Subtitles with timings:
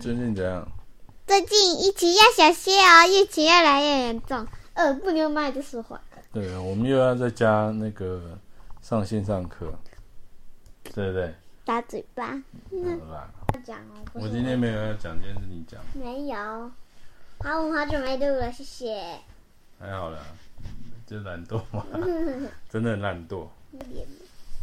[0.00, 0.66] 最近怎样？
[1.26, 4.46] 最近疫情要小心哦，疫情越来越严重。
[4.74, 6.00] 呃，不能卖就说话。
[6.32, 8.38] 对，我们又要在家那个
[8.80, 9.72] 上线上课，
[10.94, 11.34] 对不对？
[11.64, 12.40] 打嘴巴。
[12.70, 13.30] 嗯，好吧。
[13.64, 14.04] 讲哦。
[14.12, 15.80] 我今天没有要讲，今天是你讲。
[15.94, 16.36] 没有。
[17.40, 19.18] 好，我好久没录了，谢谢。
[19.80, 20.18] 还好啦，
[21.06, 21.84] 就懒惰嘛，
[22.70, 23.46] 真的很懒惰。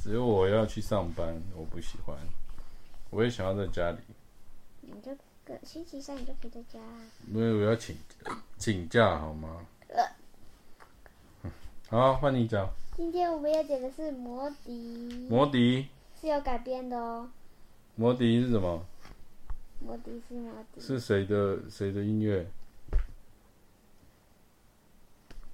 [0.01, 2.15] 只有我要去上班，我不喜欢。
[3.09, 3.97] 我也想要在家里。
[5.63, 6.79] 星期三你就可以在家。
[7.27, 7.95] 没有，我要请
[8.57, 9.65] 请假好吗？
[9.89, 11.51] 呃、
[11.89, 12.69] 好，换你讲。
[12.95, 15.27] 今天我们要讲的是魔笛。
[15.29, 15.87] 魔笛
[16.19, 17.29] 是有改编的哦。
[17.95, 18.85] 魔笛是什么？
[19.79, 20.81] 魔笛是魔笛。
[20.81, 22.47] 是谁的谁的音乐？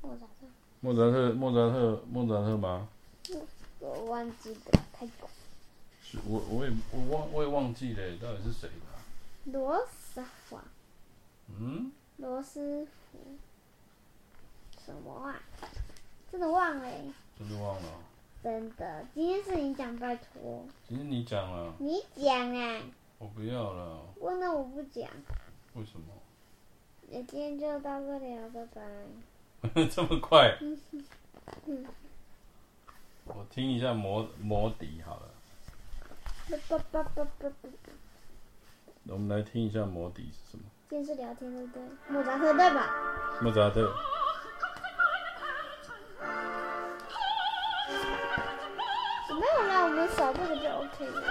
[0.02, 0.48] 莫扎特。
[0.80, 2.88] 莫扎特，莫扎特，莫扎特吗？
[3.80, 5.14] 我，我忘记了，太久。
[6.04, 8.70] 是我我也我忘我也忘记了，到底是谁？
[9.46, 10.60] 罗斯福。
[11.48, 11.92] 嗯。
[12.18, 13.20] 罗斯福。
[14.86, 15.36] 什么啊？
[16.32, 16.92] 真的忘了。
[17.38, 17.90] 真的忘了。
[18.44, 20.66] 真的，今天是你讲，拜托。
[20.88, 21.74] 今天你讲了。
[21.80, 22.82] 你讲啊。
[23.20, 24.02] 我不要了。
[24.20, 25.10] 问了我不讲。
[25.74, 26.06] 为什么？
[27.10, 28.82] 那今天就到这里了，拜拜。
[29.92, 30.58] 这么快？
[33.26, 35.30] 我听一下魔魔笛好了。
[39.10, 40.64] 我们来听一下魔笛是什么？
[40.88, 41.82] 电视聊天对不对？
[42.08, 42.90] 莫扎特对吧？
[43.42, 43.94] 莫扎特。
[49.30, 51.24] 没有啦，我们扫这个就 OK 了。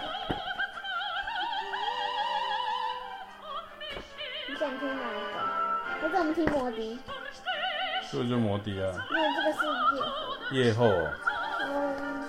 [4.48, 5.36] 你想听哪一个？
[6.00, 6.98] 不是我们听魔笛。
[8.10, 8.92] 这个就魔笛啊。
[9.10, 10.06] 那这个是夜后。
[10.50, 11.12] 夜后哦。
[11.62, 12.28] 嗯。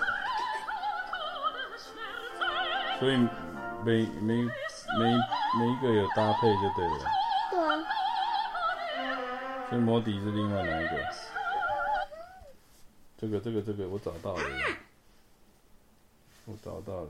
[3.00, 3.18] 所以
[3.84, 4.48] 每每
[5.00, 5.06] 每
[5.60, 7.06] 每一个有搭配就对了。
[7.50, 7.70] 对啊。
[9.70, 10.98] 所以魔笛是另外哪一个？
[13.18, 14.44] 这个这个这个我找到了。
[16.46, 17.10] 我找到了。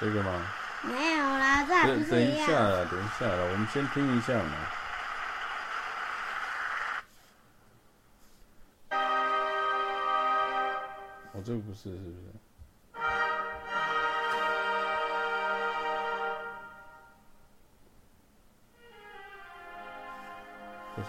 [0.00, 0.46] 这个吗？
[0.82, 1.74] 没有啦，这。
[2.10, 4.52] 等一下啦，等一下啦，我们先听一下嘛。
[11.32, 12.14] 我、哦、这个不是，是不是？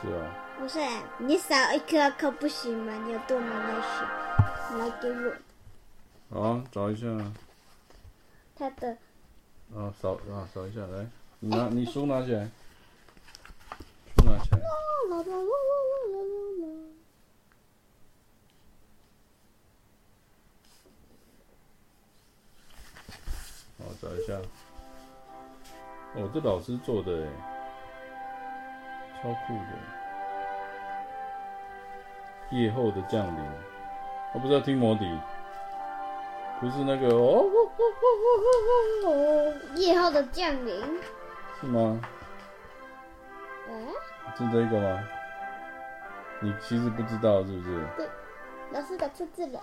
[0.01, 0.41] 是啊。
[0.57, 0.79] 不是，
[1.19, 2.93] 你少一颗可不行吗？
[3.05, 4.79] 你有多么内向？
[4.79, 5.35] 来给我。
[6.29, 7.05] 好，找一下。
[8.55, 8.97] 他的。
[9.75, 11.05] 啊，扫啊，扫一下，来，
[11.39, 12.49] 你拿，你书拿起来。
[14.17, 14.59] 书拿起来。
[23.77, 24.39] 好，找一下。
[26.15, 27.29] 哦，这老师做的哎，
[29.25, 29.61] 超酷的。
[32.51, 33.43] 夜后的降临，
[34.33, 35.19] 我不知道听魔笛，
[36.59, 37.43] 不是那个哦，
[39.77, 40.79] 夜后的降临，
[41.59, 41.99] 是吗？
[43.67, 43.87] 嗯？
[44.37, 45.03] 是这个吗？
[46.39, 47.83] 你其实不知道是不是？
[47.97, 48.07] 对，
[48.69, 49.59] 老师打错字了。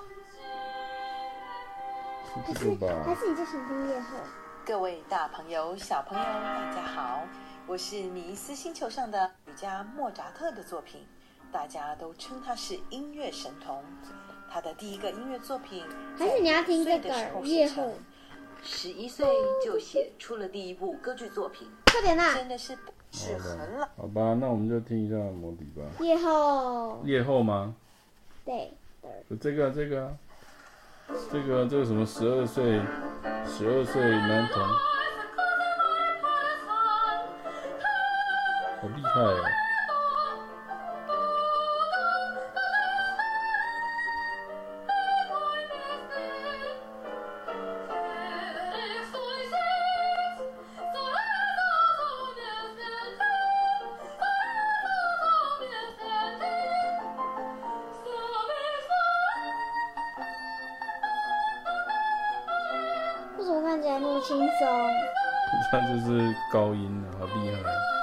[2.49, 3.05] 是这个吧？
[3.07, 4.17] 还是你就想听夜后？
[4.67, 7.21] 各位大朋友、小朋友，大家好，
[7.69, 11.03] 我是米斯星球上的雨家莫扎特的作品。
[11.53, 13.85] 大家都称他是音乐神童，
[14.51, 15.85] 他的第一个音乐作品
[16.17, 17.11] 还是你要听这个
[17.45, 17.93] 夜后，
[18.63, 19.27] 十一岁
[19.63, 22.35] 就写出了第一部歌剧作品，快点呐！
[22.35, 22.75] 真的是
[23.11, 23.87] 是很老。
[23.99, 25.83] 好吧，那我们就听一下魔笛吧。
[26.01, 27.03] 夜后。
[27.05, 27.75] 夜后吗？
[28.47, 28.73] 对。
[29.39, 30.17] 这个这个，
[31.31, 32.81] 这个这个什么十二岁，
[33.45, 34.63] 十二岁男童，
[38.83, 39.63] 好厉害哦！
[64.23, 64.69] 轻松，
[65.71, 68.02] 他就是高音，好厉害。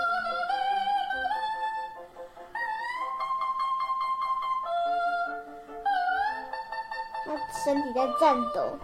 [7.99, 8.79] 在颤抖，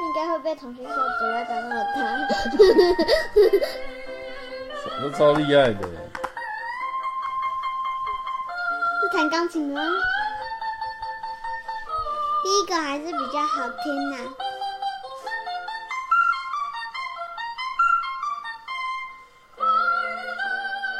[0.00, 1.94] 应该会被同学笑嘴巴长那么长。
[5.00, 5.86] 都超厉害的。
[9.00, 9.80] 是弹钢琴吗？
[12.42, 14.26] 第一个还是比较好听呐、啊。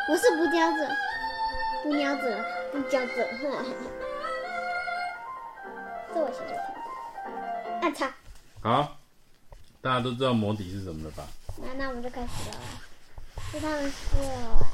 [0.08, 0.88] 我是不叼者，
[1.84, 2.42] 不叼者，
[2.72, 3.28] 不叼者。
[6.14, 6.56] 这我先听。
[7.82, 8.10] 啊擦！
[8.62, 8.96] 好，
[9.82, 11.24] 大家都知道魔笛是什么了吧？
[11.58, 12.56] 那那我们就开始了。
[13.52, 14.16] 是他们是。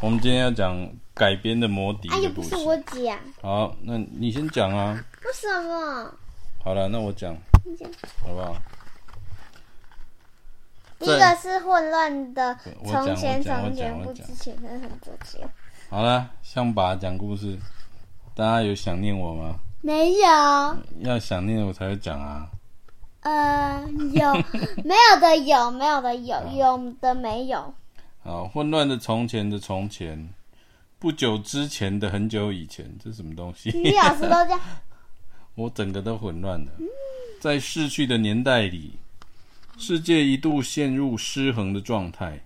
[0.00, 2.08] 我们今天要讲改编的魔笛。
[2.10, 3.18] 哎，又不是我讲。
[3.42, 4.96] 好，那你先讲啊。
[5.24, 6.14] 为什么？
[6.62, 7.36] 好了，那我讲。
[7.64, 7.90] 你讲。
[8.22, 8.54] 好不好？
[11.00, 12.56] 第一个是混乱的，
[12.86, 15.50] 从前从前不知前的很多前。
[15.90, 17.58] 好了，象拔讲故事，
[18.32, 19.56] 大家有想念我吗？
[19.82, 20.78] 没有。
[21.00, 22.48] 要想念我才会讲啊。
[23.22, 24.32] 呃，有，
[24.86, 27.74] 没有的有，没有的有，有的没有。
[28.22, 30.32] 好，混乱的从前的从前，
[31.00, 33.72] 不久之前的很久以前，这是什么东西？
[33.72, 34.60] 李老师都这样。
[35.56, 36.70] 我整个都混乱了，
[37.40, 38.92] 在逝去的年代里。
[39.76, 42.44] 世界一度陷入失衡的状态，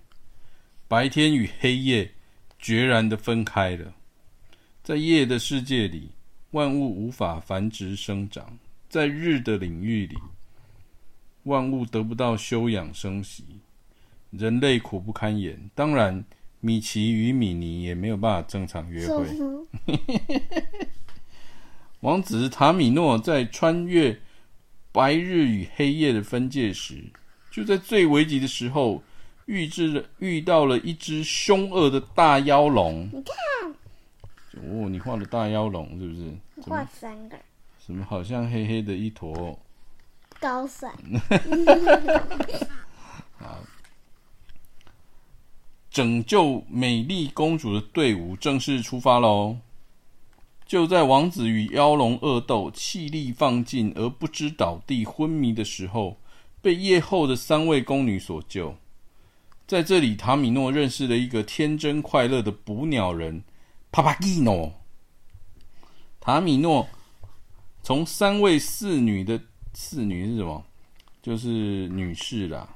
[0.87, 2.11] 白天与黑夜
[2.59, 3.93] 决然的分开了。
[4.83, 6.09] 在夜的世界里，
[6.51, 8.45] 万物无法繁殖生长；
[8.87, 10.15] 在日的领域里，
[11.43, 13.43] 万物得不到休养生息，
[14.31, 15.69] 人类苦不堪言。
[15.73, 16.23] 当然，
[16.59, 19.27] 米奇与米妮也没有办法正常约会。
[22.01, 24.19] 王子塔米诺在穿越
[24.91, 27.03] 白日与黑夜的分界时，
[27.49, 29.01] 就在最危急的时候，
[29.45, 33.09] 遇至了遇到了一只凶恶的大妖龙。
[33.13, 36.69] 你看，哦，你画的大妖龙是不是？
[36.69, 37.37] 画三个。
[37.85, 38.03] 什么？
[38.05, 39.57] 好像黑黑的一坨。
[40.39, 40.91] 高山。
[43.37, 43.59] 好，
[45.89, 49.57] 拯救美丽公主的队伍正式出发喽！
[50.65, 56.17] 就在王子与妖龙恶斗，气力放尽而不知倒地昏迷的时候。
[56.61, 58.75] 被夜后的三位宫女所救，
[59.67, 63.43] 在这里，塔米诺认识了一个天真快乐的捕鸟人
[63.91, 64.71] 帕帕基诺。
[66.19, 66.87] 塔米诺
[67.81, 69.39] 从三位侍女的
[69.73, 70.63] 侍女是什么？
[71.21, 71.49] 就是
[71.89, 72.69] 女士啦。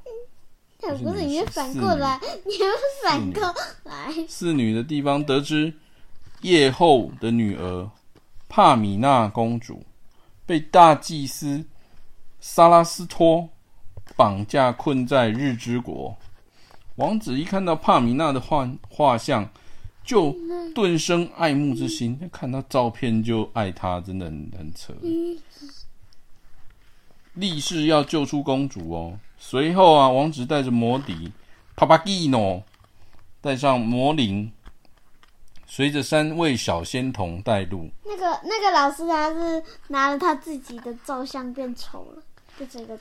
[0.79, 2.67] 他不是你反过来，你要
[3.03, 3.41] 反过
[3.83, 4.13] 来。
[4.27, 5.73] 侍女的地方得知，
[6.41, 7.89] 夜后的女儿
[8.47, 9.83] 帕米娜公主
[10.45, 11.63] 被大祭司
[12.39, 13.47] 萨拉斯托。
[14.17, 16.17] 绑架困在日之国，
[16.99, 19.49] 王子一看到帕米娜的画画像，
[20.03, 20.35] 就
[20.75, 22.19] 顿生爱慕之心。
[22.29, 24.93] 看到照片就爱她，真的很很扯。
[27.35, 29.17] 立誓要救出公主哦。
[29.37, 31.31] 随后啊，王子带着魔笛
[31.73, 32.61] 帕帕基诺，
[33.39, 34.51] 带上魔铃，
[35.65, 37.89] 随着三位小仙童带路。
[38.03, 42.21] 那个那个老师他是拿了他自己的照相变丑了。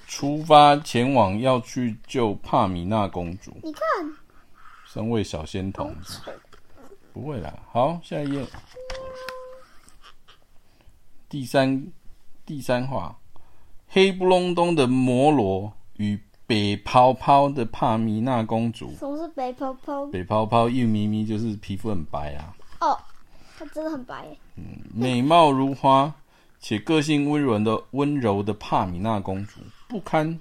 [0.07, 3.57] 出发前往要去救帕米娜公主。
[3.63, 3.83] 你看，
[4.87, 5.95] 三位小仙童，
[7.13, 7.53] 不会啦。
[7.71, 8.47] 好，下一页。
[11.29, 11.87] 第三
[12.47, 13.19] 第三话，
[13.89, 18.95] 黑不隆咚的摩罗与北泡泡的帕米娜公主。
[18.99, 20.07] 什么是白泡泡？
[20.07, 22.57] 白泡泡，又咪咪，就是皮肤很白啊。
[22.81, 22.99] 哦，
[23.59, 24.27] 她真的很白。
[24.57, 24.65] 嗯，
[24.95, 26.15] 美貌如花。
[26.61, 30.39] 且个性温柔的温柔的帕米娜公主不堪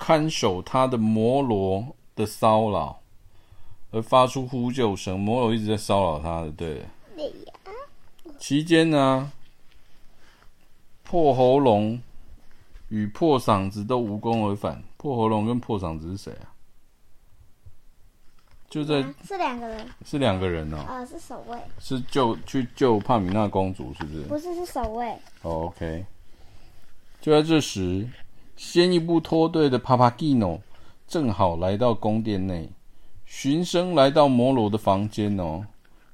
[0.00, 3.00] 看守她的摩罗的骚扰，
[3.90, 5.18] 而发出呼救声。
[5.18, 6.86] 摩罗一直在骚扰她的，对。
[8.38, 9.32] 期间呢，
[11.02, 12.00] 破喉咙
[12.88, 14.82] 与破嗓子都无功而返。
[14.96, 16.52] 破喉咙跟破嗓子是谁啊？
[18.68, 20.78] 就在、啊、是两个人，是两个人哦。
[20.78, 24.22] 啊、呃，是守卫，是救去救帕米娜公主，是不是？
[24.24, 25.16] 不是，是守卫。
[25.42, 26.04] Oh, OK。
[27.20, 28.08] 就在这时，
[28.56, 30.60] 先一步脱队的帕帕基诺
[31.06, 32.68] 正好来到宫殿内，
[33.24, 35.66] 循声来到摩罗的房间哦。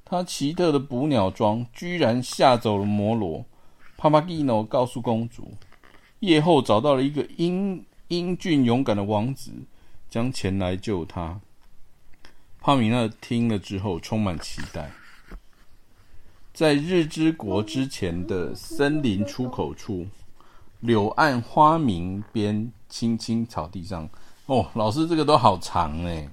[0.05, 3.43] 他奇特的捕鸟装居然吓走了摩罗。
[3.97, 5.51] 帕帕基诺告诉公主，
[6.19, 9.51] 夜后找到了一个英英俊勇敢的王子，
[10.09, 11.39] 将前来救他。
[12.63, 14.89] 帕米娜听了之后充满期待，
[16.53, 20.07] 在日之国之前的森林出口处，
[20.79, 24.09] 柳暗花明边青青草地上。
[24.45, 26.29] 哦，老师这个都好长哎。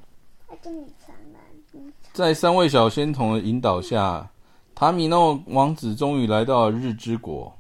[2.13, 4.31] 在三位小仙童的引导下，
[4.73, 7.53] 塔米诺王子终于来到了日之国。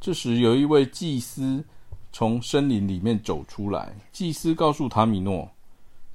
[0.00, 1.64] 这时，有一位祭司
[2.12, 3.94] 从森林里面走出来。
[4.10, 5.48] 祭司告诉塔米诺。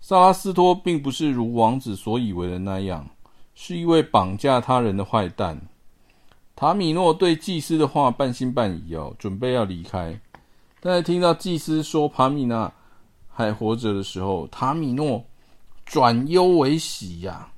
[0.08, 3.06] 萨拉斯托并不是如王子所以为的那样，
[3.54, 5.60] 是一位绑架他人的坏蛋。
[6.56, 10.18] 塔米诺对祭司的话半信半疑哦，准备要离开。
[10.80, 12.72] 但在听到祭司说帕米娜
[13.28, 15.22] 还活着的时候，塔米诺
[15.86, 17.52] 转忧为喜呀、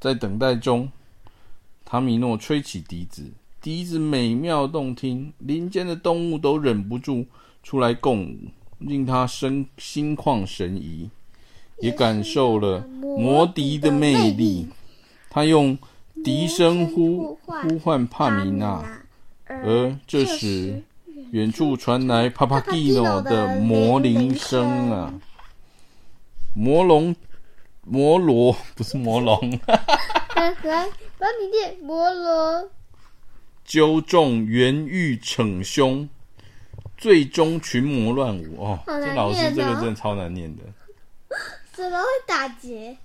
[0.00, 0.90] 在等待中，
[1.84, 7.26] 塔米诺吹起笛子，笛子美妙动听，林间的动物都忍不住
[7.62, 8.38] 出来共舞，
[8.78, 11.10] 令他生心旷神怡，
[11.84, 14.66] 也感受了魔笛的魅力。
[15.28, 15.76] 他用
[16.24, 18.82] 笛声呼呼唤帕米娜，
[19.46, 20.82] 而这时
[21.30, 25.12] 远处传来帕帕基诺的魔铃声啊，
[26.54, 27.14] 魔龙。
[27.86, 29.38] 摩罗不是魔龙，
[29.68, 30.54] 来
[31.38, 32.70] 你念摩罗。
[33.62, 36.08] 纠众原欲逞凶，
[36.96, 38.56] 最终群魔乱舞。
[38.58, 40.62] 哦，哦这老师这个真的超难念的。
[41.74, 42.96] 怎么会打结？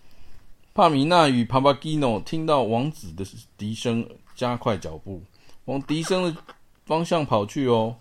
[0.75, 3.25] 帕米娜与帕帕基诺听到王子的
[3.57, 5.21] 笛声，加快脚步
[5.65, 6.41] 往笛声的
[6.85, 7.65] 方向跑去。
[7.65, 7.95] 哦，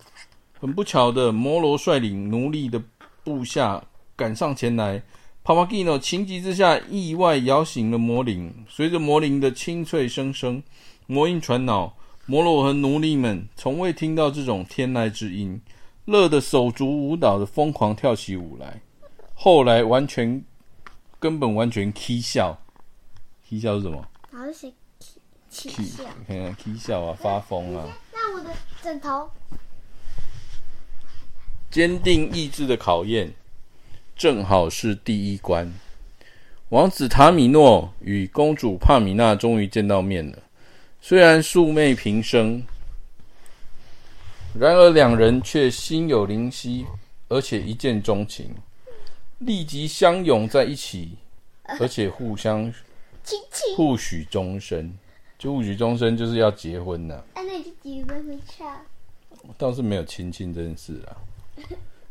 [0.59, 2.79] 很不巧的，摩罗率领奴隶的
[3.23, 3.83] 部下
[4.15, 5.01] 赶上前来。
[5.43, 8.53] 帕帕基诺情急之下，意外摇醒了魔铃。
[8.69, 10.61] 随着魔铃的清脆声声，
[11.07, 11.95] 魔音传脑，
[12.27, 15.59] 摩罗和奴隶们从未听到这种天籁之音，
[16.05, 18.81] 乐得手足舞蹈的疯狂跳起舞来。
[19.33, 20.43] 后来完全
[21.19, 22.57] 根本完全 k 笑
[23.49, 24.07] ，k 笑是什么？
[24.31, 24.71] 好像是
[25.49, 27.85] 起起笑，看看起笑啊，发疯啊！
[28.13, 28.49] 那我的
[28.81, 29.29] 枕头，
[31.69, 33.33] 坚定意志的考验。
[34.15, 35.73] 正好是第一关，
[36.69, 40.39] 王子塔米诺与公主帕米娜终于见到面了。
[41.01, 42.61] 虽然素昧平生，
[44.59, 46.85] 然而两人却心有灵犀，
[47.29, 48.53] 而且一见钟情，
[49.39, 51.17] 立即相拥在一起，
[51.79, 52.63] 而且互相
[53.23, 54.93] 亲亲，互许终身。
[55.37, 57.23] 就互许终身，就是要结婚了。
[57.35, 58.81] 那你就结婚没差？
[59.57, 61.15] 倒是没有亲亲这件事啊。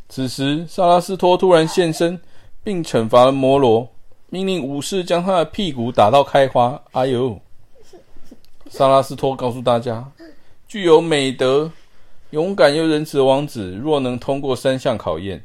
[0.09, 2.19] 此时，萨拉斯托突然现身，
[2.65, 3.87] 并惩罚了摩罗，
[4.31, 6.83] 命令武士将他的屁股打到开花。
[6.93, 7.39] 哎呦！
[8.71, 10.11] 萨拉斯托告诉大家，
[10.67, 11.71] 具有美德、
[12.31, 15.45] 勇敢又仁慈的王子，若能通过三项考验，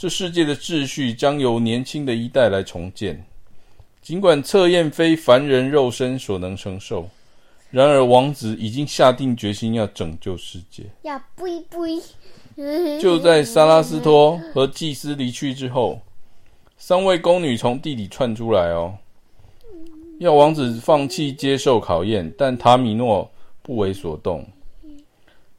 [0.00, 3.22] 这世界的秩序将由年轻的一代来重建。
[4.00, 7.06] 尽管测验非凡人肉身所能承受，
[7.70, 10.84] 然而王子已经下定决心要拯救世界。
[11.02, 11.84] 要不不。
[12.98, 16.00] 就在萨拉斯托和祭司离去之后，
[16.78, 18.96] 三位宫女从地里窜出来哦，
[20.18, 23.30] 要王子放弃接受考验，但塔米诺
[23.60, 24.48] 不为所动。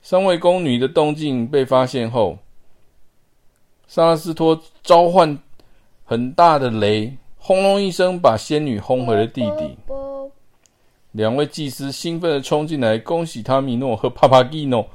[0.02, 2.40] 三位宫女的动静被发现后，
[3.94, 5.38] 萨拉斯托召唤
[6.06, 9.78] 很大的雷，轰隆一声把仙女轰回了地底。
[11.12, 14.90] 两位祭司兴奋地冲进来，恭喜塔米诺和帕帕基诺。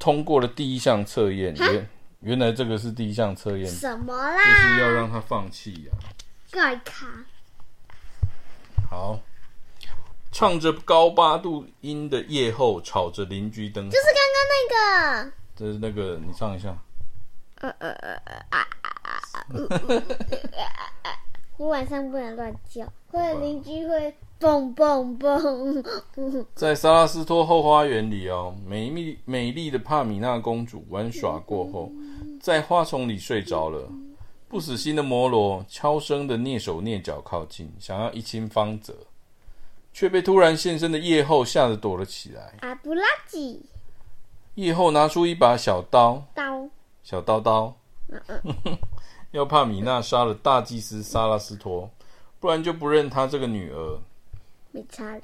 [0.00, 1.88] 通过了第一项测验，原
[2.22, 4.36] 原来这个是第一项测验，什么啦？
[4.36, 6.10] 就是要让他放弃呀、啊。
[6.50, 7.06] 盖卡。
[8.90, 9.20] 好，
[10.32, 15.32] 唱着高八度音的夜后，吵着邻居灯，就是刚刚那个。
[15.54, 16.76] 这是那个，你唱一下。
[17.60, 18.14] 呃呃呃
[18.50, 18.90] 啊啊
[19.32, 19.46] 啊！
[21.56, 24.14] 我晚上不能乱叫，或者邻居会。
[24.36, 25.84] 蹦蹦蹦！
[26.54, 31.90] 在萨拉斯托后花园里哦，美丽美丽的帕米娜公主玩耍过后，
[32.42, 33.88] 在花丛里睡着了。
[34.46, 38.94] 不死心的摩罗悄声的蹑手蹑脚靠近，想要一亲芳泽，
[39.94, 42.52] 却被突然现身的夜后吓得躲了起来。
[42.60, 43.64] 阿布拉吉！
[44.56, 46.68] 夜后拿出一把小刀，刀，
[47.04, 47.76] 小刀刀，
[49.30, 51.88] 要帕米娜杀了大祭司萨拉斯托，
[52.40, 54.00] 不然就不认他这个女儿。
[54.72, 55.20] 没差。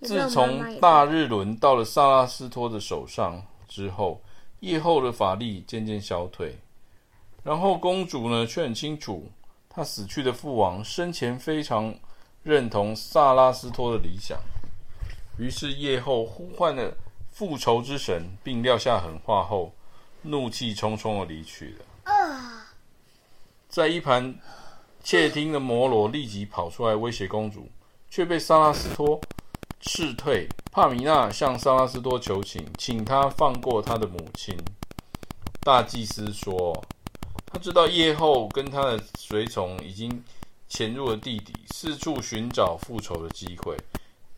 [0.00, 4.20] 自从大日轮到了萨拉斯托的手上之后，
[4.60, 6.58] 夜后的法力渐渐消退。
[7.42, 9.30] 然后公主呢，却很清楚，
[9.68, 11.94] 她死去的父王生前非常
[12.42, 14.38] 认同萨拉斯托的理想。
[15.38, 16.94] 于是夜后呼唤了
[17.30, 19.72] 复仇之神，并撂下狠话后，
[20.24, 22.66] 怒气冲冲的离去了。
[23.68, 24.34] 在一旁
[25.02, 27.70] 窃听的摩罗立即跑出来威胁公主。
[28.14, 29.20] 却被萨拉斯托
[29.80, 30.48] 斥退。
[30.70, 34.56] 帕米娜向萨拉斯托求情，请他放过他的母亲。
[35.62, 36.80] 大祭司说
[37.44, 40.22] ：“他知道夜后跟他的随从已经
[40.68, 43.76] 潜入了地底，四处寻找复仇的机会，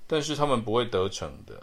[0.06, 1.62] 但是他们不会得逞的。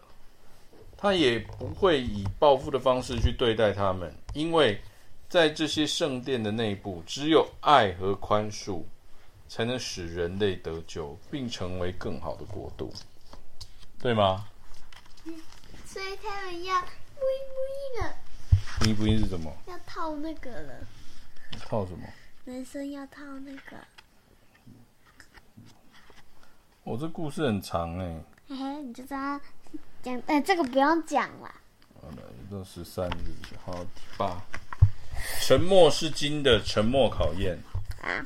[1.04, 4.80] 他也不会以报复的方式去对待他们，因为
[5.28, 8.82] 在这些圣殿的内部，只有爱和宽恕。”
[9.50, 12.92] 才能使人类得救，并成为更好的国度，
[14.00, 14.48] 对吗？
[15.86, 18.16] 所以他们要不一不一的。
[18.80, 19.54] 拼不拼是什么？
[19.68, 20.74] 要套那个了。
[21.60, 22.08] 套什么？
[22.46, 23.78] 男生要套那个。
[26.84, 28.24] 我、哦、这故事很长哎。
[28.48, 29.40] 嘿嘿，你就知道
[30.02, 31.52] 讲，哎，这个不用讲了。
[32.02, 33.10] 好了，都十三？
[33.66, 34.42] 好，第八。
[35.42, 37.58] 沉默是金的沉默考验。
[38.02, 38.26] 啊。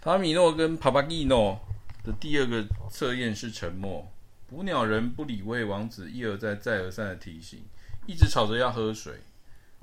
[0.00, 1.60] 塔米诺跟帕帕基诺
[2.02, 4.06] 的第二个测验是沉默。
[4.48, 7.64] 捕鸟人不理会王子一而再、再而三的提醒，
[8.06, 9.14] 一直吵着要喝水。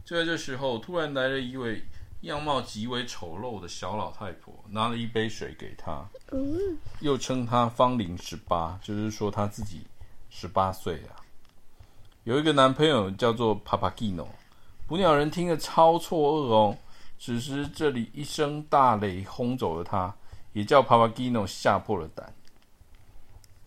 [0.05, 1.81] 就在这时候，突然来了一位
[2.21, 6.05] 样貌极为丑陋的小老太婆，拿了一杯水给他，
[6.99, 9.81] 又称他芳龄十八，就是说他自己
[10.29, 11.15] 十八岁啊。
[12.23, 14.27] 有一个男朋友叫做帕帕基诺，
[14.87, 16.77] 捕鸟人听了超错愕哦。
[17.17, 20.15] 此时这里一声大雷轰走了他，
[20.53, 22.33] 也叫帕帕基诺吓破了胆。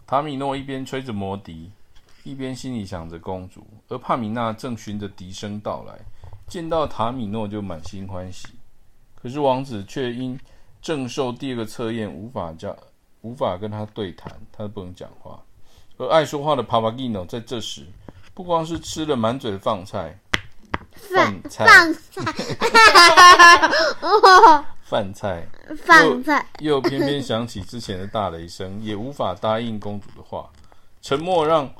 [0.07, 1.73] 塔米诺一边吹着魔笛，
[2.23, 5.99] 一边心里想着公主，而帕米娜正循着笛声到来，
[6.47, 8.49] 见到塔米诺就满心欢喜。
[9.15, 10.39] 可是王子却因
[10.81, 12.77] 正受第二个测验，无法叫
[13.23, 15.43] 无法跟他对谈，他不能讲话。
[15.99, 17.87] 而爱说话的帕帕基诺在这时，
[18.35, 20.19] 不光是吃了满嘴的饭菜，
[20.93, 22.33] 饭菜，饭菜。
[24.83, 25.49] 饭菜，
[25.87, 30.51] 饭菜又，又偏偏想起之前的大雷声，也无法答应公主的话。
[31.01, 31.73] 沉默让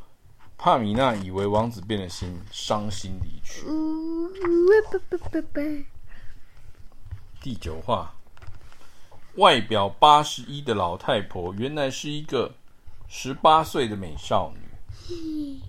[0.57, 3.67] 帕米娜以为王子变了心，伤心离去。
[7.43, 8.15] 第九话，
[9.35, 12.55] 外表八十一的老太婆，原来是一个
[13.15, 15.61] 十八岁的美少女。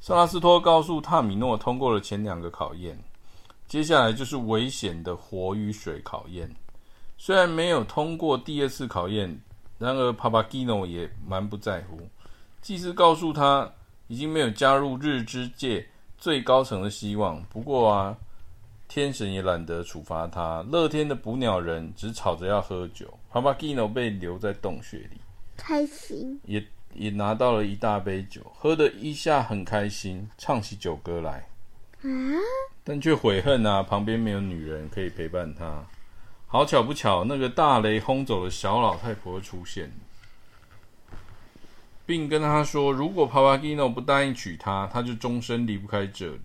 [0.00, 2.96] 萨拉斯托告诉塔米诺，通过了前两个考验，
[3.66, 6.48] 接下来就是危险的火与水考验。
[7.18, 9.40] 虽然没有通过第二次考验，
[9.76, 11.98] 然而帕帕基诺也蛮不在乎。
[12.62, 13.70] 祭司告诉他，
[14.06, 15.84] 已经没有加入日之界
[16.16, 17.42] 最高层的希望。
[17.50, 18.16] 不过啊，
[18.86, 20.64] 天神也懒得处罚他。
[20.70, 25.20] 乐天的捕鸟人只吵着要喝酒，帕帕基诺被留在洞穴里，
[25.56, 31.48] 开心，也也拿到了一大杯酒，喝的一下很开心，唱起酒歌来。
[32.02, 32.36] 嗯，
[32.84, 35.84] 但却悔恨啊，旁边没有女人可以陪伴他。
[36.46, 39.92] 好巧不巧，那个大雷轰走的小老太婆出现，
[42.06, 46.40] 并跟他说：“如果帕帕基诺不答应娶她，他就终身离不开这里。”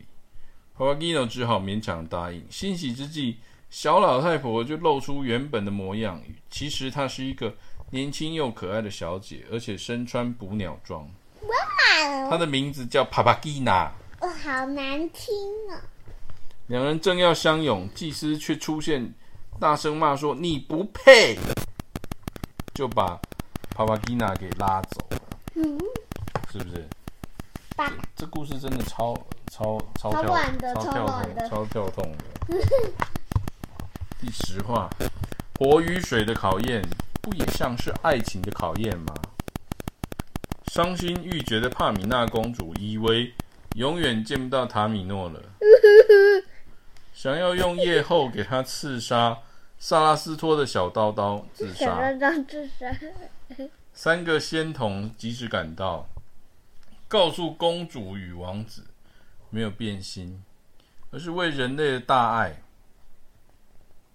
[0.77, 2.45] 帕帕基诺只好勉强答应。
[2.49, 3.37] 欣喜之际，
[3.69, 6.21] 小老太婆就露出原本的模样。
[6.49, 7.55] 其实她是一个
[7.93, 11.07] 年轻又可爱的小姐，而且身穿捕鸟装。
[11.43, 12.27] 哇！
[12.27, 13.91] 她的名字叫帕帕基娜。
[14.19, 15.31] 哦，好难听
[15.69, 15.77] 啊！
[16.65, 19.13] 两人正要相拥，祭司却出现。
[19.59, 21.37] 大声骂说：“你不配！”
[22.73, 23.21] 就把
[23.75, 25.19] 帕帕基娜给拉走了，
[25.53, 25.77] 嗯、
[26.51, 26.89] 是不是？
[27.77, 27.83] 这，
[28.15, 29.15] 这故事真的超
[29.51, 30.23] 超超跳
[30.73, 32.57] 超跳痛，超跳痛的。
[34.19, 34.89] 第十话，
[35.59, 36.81] 火与水的考验，
[37.23, 39.15] 不也像是爱情的考验吗？
[40.67, 43.31] 伤心欲绝的帕米娜公主依偎
[43.75, 45.41] 永远见不到塔米诺了。
[47.13, 49.37] 想要用夜后给他刺杀
[49.79, 52.11] 萨拉斯托的小刀刀 自杀。
[52.45, 52.93] 自杀。
[53.93, 56.09] 三个仙童及时赶到，
[57.07, 58.83] 告诉公主与王子，
[59.49, 60.43] 没有变心，
[61.11, 62.63] 而是为人类的大爱。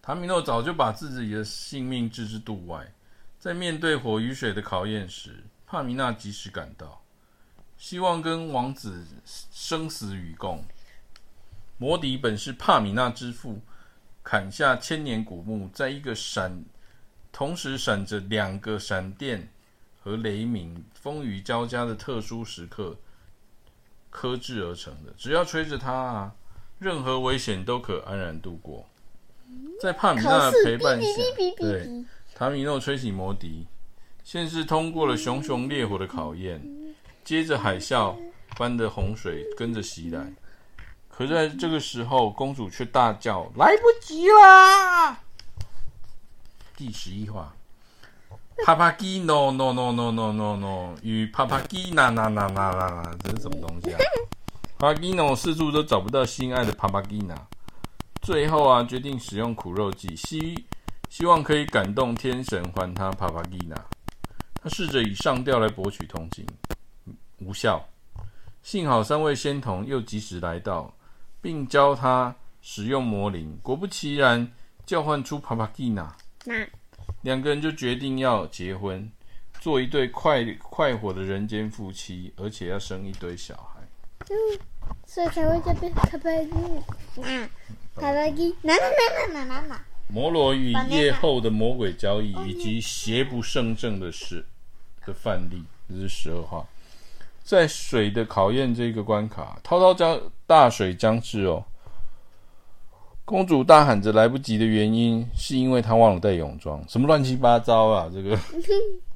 [0.03, 2.92] 塔米诺早就把自己的性命置之度外，
[3.38, 7.03] 在面对火与水的考验时，帕米娜及时赶到，
[7.77, 10.64] 希望跟王子生死与共。
[11.77, 13.61] 魔笛本是帕米娜之父
[14.24, 16.64] 砍下千年古木，在一个闪，
[17.31, 19.48] 同时闪着两个闪电
[20.03, 22.96] 和雷鸣、风雨交加的特殊时刻
[24.11, 25.14] 刻制而成的。
[25.16, 26.35] 只要吹着它啊，
[26.81, 28.85] 任何危险都可安然度过。
[29.81, 31.07] 在帕米娜的陪伴下，
[31.57, 32.05] 对
[32.38, 33.66] 塔米诺吹起魔笛，
[34.22, 36.62] 先是通过了熊熊烈火的考验，
[37.24, 38.14] 接着海啸
[38.57, 40.24] 般的洪水跟着袭来。
[41.09, 45.18] 可在这个时候，公主却大叫：“来不及啦！”
[46.79, 47.53] 第十一话，
[48.64, 53.98] 帕帕基诺诺诺诺诺诺诺与帕帕基娜娜娜娜娜，这是什么东西啊？
[54.79, 57.35] 帕帕基诺四处都找不到心爱的帕帕基娜，
[58.22, 60.64] 最后啊，决定使用苦肉计，希
[61.09, 63.77] 希望可以感动天神还他帕帕基娜。
[64.62, 66.47] 他试着以上吊来博取同情，
[67.38, 67.87] 无效。
[68.62, 70.92] 幸好三位仙童又及时来到。
[71.40, 74.51] 并教他使用魔灵，果不其然，
[74.85, 76.12] 叫唤出帕帕基娜。
[76.44, 76.66] 那
[77.23, 79.09] 两个人就决定要结婚，
[79.61, 83.81] 做一对快快活的人间夫妻，而且要生一堆小孩。
[84.29, 84.35] 嗯，
[85.07, 87.49] 所以才会叫帕帕基啊，
[87.94, 88.88] 帕帕基，哪哪
[89.33, 89.85] 哪哪哪哪？
[90.09, 94.44] 摩罗与夜后的魔鬼交易，以及邪不胜正的事
[95.07, 96.66] 的范例，这是十二话。
[97.44, 101.64] 在水的考验这个关卡，滔滔江大水将至哦。
[103.25, 106.83] 公主大喊着来不及的原因，是因为她忘了带泳装。
[106.88, 108.11] 什么乱七八糟啊！
[108.12, 108.38] 这个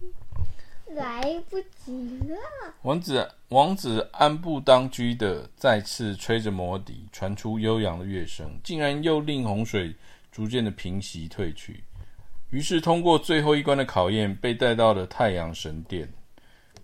[0.94, 2.36] 来不及了。
[2.82, 9.94] 王子王子安步当车的再次吹着魔笛，传出悠扬的乐声，竟然又令洪水
[10.32, 11.84] 逐渐的平息退去。
[12.50, 16.12] 于是，通过最后一关的考验，被带到了太阳神殿。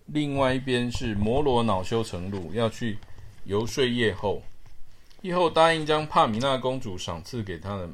[0.06, 2.96] 另外一边是摩罗恼羞成怒，要去
[3.44, 4.42] 游说叶后。
[5.22, 7.90] 叶后答应将帕米娜公主赏赐给他的，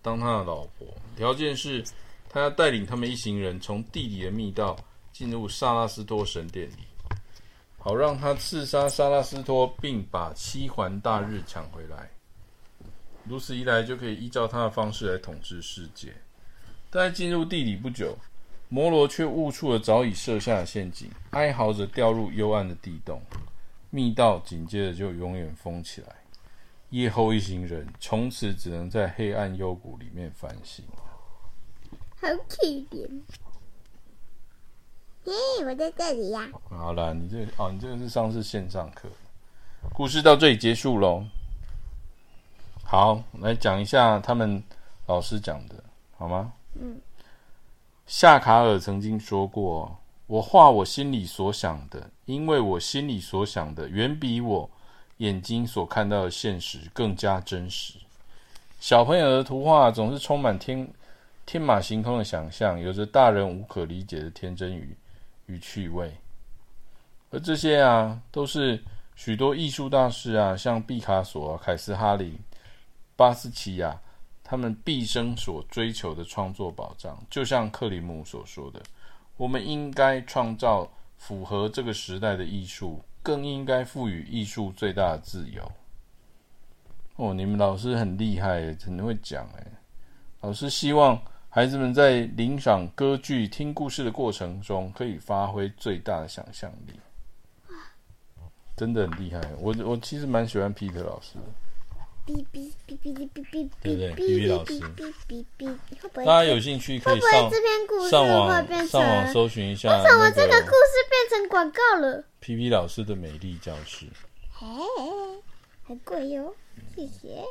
[0.00, 1.84] 当他的老婆，条件是
[2.28, 4.76] 他要带领他们一行人从地底的密道
[5.12, 6.78] 进入萨拉斯托神殿里，
[7.78, 12.10] 好让他刺杀萨拉斯托，并把七环大日抢回来。
[13.28, 16.14] 如此一来，就可以依照他的方式来统治世界。
[16.90, 18.16] 但在进入地底不久，
[18.68, 23.20] 摩罗却误触了早已设下的陷阱，哀嚎着掉入幽暗的地洞，
[23.90, 26.08] 密道紧接着就永远封起来。
[26.90, 30.84] 夜后一行人从此只能在黑暗幽谷里面反省。
[32.20, 33.20] 好可怜！
[35.24, 35.32] 嘿，
[35.64, 36.48] 我在这里呀。
[36.70, 39.08] 好了，你这个、哦，你这个是上次线上课。
[39.92, 41.24] 故事到这里结束喽。
[42.88, 44.62] 好，来讲一下他们
[45.06, 45.74] 老师讲的，
[46.16, 46.52] 好吗？
[46.74, 47.00] 嗯。
[48.06, 54.70] 夏卡尔曾经说过：“我画我心里所想的，因为我心里所想的远比我。”
[55.18, 57.94] 眼睛所看到的现实更加真实。
[58.78, 60.86] 小朋友的图画总是充满天
[61.46, 64.94] 天马行空的想象，有着大人无可理解的天真与
[65.46, 66.12] 与趣味。
[67.30, 68.78] 而这些啊，都是
[69.14, 72.38] 许多艺术大师啊，像毕卡索啊、凯斯哈林、
[73.16, 73.98] 巴斯奇亚，
[74.44, 77.18] 他们毕生所追求的创作保障。
[77.28, 78.80] 就像克里姆所说的
[79.36, 85.72] ：“我们应该创造符合这个时代的艺术。”更应该赋予艺术最大的自由。
[87.16, 89.66] 哦，你们老师很厉害，很会讲哎。
[90.42, 97.00] 老师希望孩子们在领赏歌剧、听故事的过程中，可以发挥最大的想象力。
[98.76, 101.65] 真的很厉害，我我其实蛮喜欢 Peter 老师的。
[102.26, 104.80] 哔哔哔哔哔哔哔，对不对？P P 老师。
[104.80, 107.50] 哔哔哔，大家有兴趣可以上
[108.10, 109.88] 上网上网搜寻一下。
[109.96, 114.06] 为什么这个故事变成广告了？P P 老师的美丽教室，
[114.52, 114.66] 嘿，
[115.84, 116.52] 很贵哟，
[116.96, 117.44] 谢谢。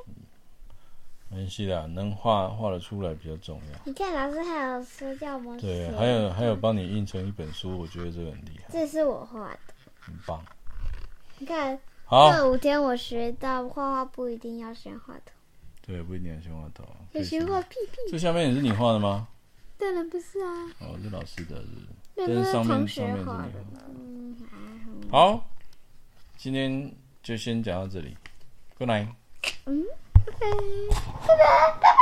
[1.30, 3.80] 没关系的，能画画得出来比较重要。
[3.86, 8.66] 你看，老师还有说叫我对，还有还有帮你印成一本书，我觉得这个很厉害。
[8.72, 10.44] 这是我画的，很棒。
[11.40, 11.80] 你看，
[12.16, 15.34] 好，这五天我学到画画不一定要先画头。
[15.82, 16.86] 对，不一定要先画头。
[17.12, 17.98] 也学画屁屁。
[18.10, 19.28] 这下面也是你画的吗？
[19.78, 20.50] 当然不是啊。
[20.80, 21.68] 哦，是老师的，是。
[22.16, 23.26] 但是上面上面是
[24.08, 24.46] 你的。
[25.12, 25.46] 好，
[26.38, 26.90] 今天
[27.22, 28.16] 就先讲到这里
[28.78, 29.10] ，Good night。
[29.66, 30.48] 嗯，拜拜，
[31.28, 31.36] 拜
[31.82, 31.96] 拜。